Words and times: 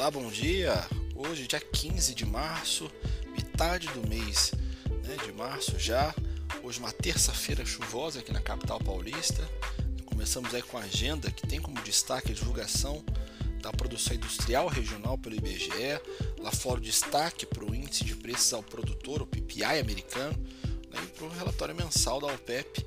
Olá, 0.00 0.10
bom 0.10 0.30
dia. 0.30 0.72
Hoje, 1.14 1.46
dia 1.46 1.60
15 1.60 2.14
de 2.14 2.24
março, 2.24 2.90
metade 3.36 3.86
do 3.88 4.08
mês 4.08 4.50
né, 5.06 5.14
de 5.26 5.30
março 5.30 5.78
já. 5.78 6.14
Hoje, 6.62 6.78
uma 6.78 6.90
terça-feira 6.90 7.66
chuvosa 7.66 8.20
aqui 8.20 8.32
na 8.32 8.40
capital 8.40 8.80
paulista. 8.80 9.46
Começamos 10.06 10.54
aí 10.54 10.62
com 10.62 10.78
a 10.78 10.84
agenda 10.84 11.30
que 11.30 11.46
tem 11.46 11.60
como 11.60 11.78
destaque 11.82 12.32
a 12.32 12.34
divulgação 12.34 13.04
da 13.60 13.70
produção 13.70 14.16
industrial 14.16 14.68
regional 14.68 15.18
pelo 15.18 15.34
IBGE. 15.36 16.00
Lá 16.38 16.50
fora, 16.50 16.80
o 16.80 16.82
destaque 16.82 17.44
para 17.44 17.66
o 17.66 17.74
índice 17.74 18.02
de 18.02 18.16
preços 18.16 18.54
ao 18.54 18.62
produtor, 18.62 19.20
o 19.20 19.26
PPI 19.26 19.80
americano, 19.80 20.32
né, 20.88 20.98
e 21.04 21.06
para 21.08 21.26
o 21.26 21.28
relatório 21.28 21.74
mensal 21.74 22.18
da 22.18 22.28
OPEP 22.28 22.86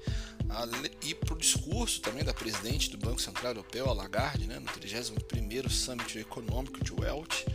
e 1.01 1.13
para 1.13 1.33
o 1.33 1.37
discurso 1.37 2.01
também 2.01 2.23
da 2.23 2.33
presidente 2.33 2.89
do 2.89 2.97
Banco 2.97 3.21
Central 3.21 3.51
Europeu, 3.51 3.89
a 3.89 3.93
Lagarde, 3.93 4.47
né, 4.47 4.59
no 4.59 4.67
31º 4.67 5.69
Summit 5.69 6.19
Econômico 6.19 6.83
de 6.83 6.93
Welch, 6.93 7.45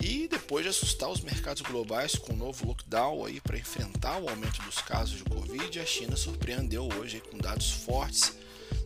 e 0.00 0.28
depois 0.28 0.64
de 0.64 0.70
assustar 0.70 1.08
os 1.08 1.20
mercados 1.20 1.62
globais 1.62 2.14
com 2.14 2.32
o 2.32 2.34
um 2.34 2.38
novo 2.38 2.66
lockdown 2.66 3.24
aí 3.24 3.40
para 3.40 3.56
enfrentar 3.56 4.18
o 4.18 4.28
aumento 4.28 4.62
dos 4.62 4.78
casos 4.78 5.18
de 5.18 5.24
Covid, 5.24 5.80
a 5.80 5.86
China 5.86 6.16
surpreendeu 6.16 6.88
hoje 6.98 7.20
com 7.20 7.38
dados 7.38 7.70
fortes 7.70 8.34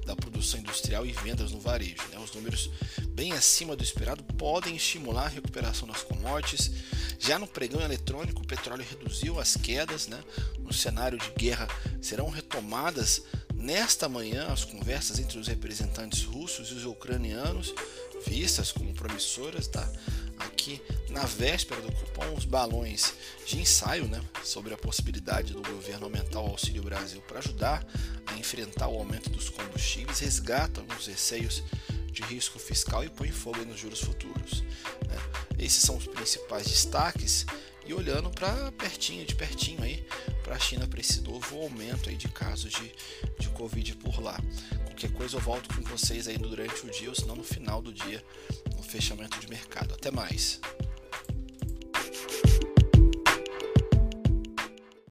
da 0.09 0.17
produção 0.17 0.59
industrial 0.59 1.05
e 1.05 1.13
vendas 1.13 1.53
no 1.53 1.61
varejo. 1.61 2.03
Né? 2.11 2.19
Os 2.19 2.33
números 2.33 2.71
bem 3.11 3.33
acima 3.33 3.77
do 3.77 3.85
esperado 3.85 4.25
podem 4.25 4.75
estimular 4.75 5.27
a 5.27 5.29
recuperação 5.29 5.87
das 5.87 6.03
commodities. 6.03 6.73
Já 7.19 7.39
no 7.39 7.47
pregão 7.47 7.83
eletrônico, 7.83 8.43
o 8.43 8.47
petróleo 8.47 8.87
reduziu 8.89 9.39
as 9.39 9.55
quedas. 9.55 10.09
Né? 10.09 10.19
No 10.59 10.73
cenário 10.73 11.19
de 11.19 11.31
guerra, 11.33 11.69
serão 12.01 12.31
retomadas 12.31 13.23
nesta 13.55 14.09
manhã 14.09 14.47
as 14.49 14.65
conversas 14.65 15.19
entre 15.19 15.39
os 15.39 15.47
representantes 15.47 16.25
russos 16.25 16.71
e 16.71 16.75
os 16.75 16.87
ucranianos, 16.87 17.75
vistas 18.27 18.73
como 18.73 18.95
promissoras. 18.95 19.69
Tá? 19.69 19.87
Na 21.19 21.25
véspera 21.25 21.81
do 21.81 21.91
cupom, 21.91 22.33
os 22.33 22.45
balões 22.45 23.13
de 23.45 23.59
ensaio 23.59 24.07
né, 24.07 24.23
sobre 24.45 24.73
a 24.73 24.77
possibilidade 24.79 25.53
do 25.53 25.61
governo 25.63 26.05
aumentar 26.05 26.39
o 26.39 26.47
Auxílio 26.47 26.81
Brasil 26.81 27.21
para 27.23 27.41
ajudar 27.41 27.85
a 28.25 28.37
enfrentar 28.37 28.87
o 28.87 28.97
aumento 28.97 29.29
dos 29.29 29.51
combustíveis, 29.51 30.21
resgatam 30.21 30.87
os 30.97 31.09
receios 31.09 31.65
de 32.13 32.23
risco 32.23 32.61
fiscal 32.61 33.03
e 33.03 33.09
põe 33.09 33.33
fogo 33.33 33.65
nos 33.65 33.81
juros 33.81 34.01
futuros. 34.01 34.63
Né? 35.09 35.17
Esses 35.59 35.83
são 35.83 35.97
os 35.97 36.07
principais 36.07 36.69
destaques 36.69 37.45
e 37.85 37.93
olhando 37.93 38.31
para 38.31 38.71
pertinho, 38.71 39.27
de 39.27 39.35
pertinho 39.35 39.83
aí, 39.83 40.07
para 40.45 40.55
a 40.55 40.61
China 40.61 40.87
para 40.87 41.01
esse 41.01 41.21
novo 41.23 41.61
aumento 41.61 42.11
aí 42.11 42.17
de 42.17 42.29
casos 42.29 42.71
de, 42.71 42.95
de 43.41 43.49
Covid 43.49 43.97
por 43.97 44.23
lá. 44.23 44.41
Qualquer 44.85 45.11
coisa 45.11 45.37
eu 45.37 45.41
volto 45.41 45.75
com 45.75 45.83
vocês 45.83 46.29
aí 46.29 46.39
durante 46.39 46.87
o 46.87 46.91
dia 46.93 47.09
ou 47.09 47.15
se 47.17 47.27
não 47.27 47.35
no 47.35 47.43
final 47.43 47.83
do 47.83 47.93
dia, 47.93 48.25
no 48.77 48.85
fechamento 48.85 49.37
de 49.41 49.49
mercado. 49.49 49.95
Até 49.95 50.13
mais! 50.13 50.61